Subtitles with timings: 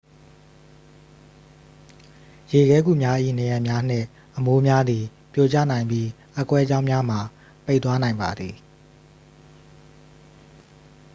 [2.51, 7.19] ရေခဲဂူများ၏ နံရံများနှင့် အမိုးများသည် ပြိုကျနိုင်ပြီး အက်ကွဲကြောင်းများမှာ
[7.65, 8.55] ပိတ်သွားနိုင်ပါသည်